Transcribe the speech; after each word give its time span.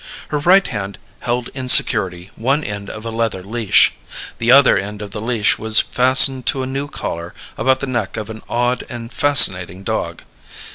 Her 0.29 0.39
right 0.39 0.65
hand 0.65 0.97
held 1.19 1.49
in 1.49 1.69
security 1.69 2.31
one 2.35 2.63
end 2.63 2.89
of 2.89 3.05
a 3.05 3.11
leather 3.11 3.43
leash; 3.43 3.91
the 4.39 4.49
other 4.51 4.75
end 4.75 4.99
of 4.99 5.11
the 5.11 5.21
leash 5.21 5.59
was 5.59 5.79
fastened 5.79 6.47
to 6.47 6.63
a 6.63 6.65
new 6.65 6.87
collar 6.87 7.35
about 7.55 7.81
the 7.81 7.85
neck 7.85 8.17
of 8.17 8.27
an 8.31 8.41
odd 8.49 8.83
and 8.89 9.13
fascinating 9.13 9.83
dog. 9.83 10.23